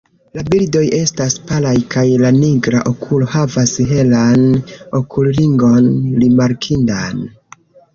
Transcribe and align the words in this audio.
La 0.37 0.43
bridoj 0.45 0.81
estas 0.99 1.35
palaj 1.51 1.73
kaj 1.97 2.05
la 2.23 2.33
nigra 2.39 2.81
okulo 2.95 3.29
havas 3.37 3.77
helan 3.93 4.51
okulringon 5.05 5.83
rimarkindan. 6.27 7.27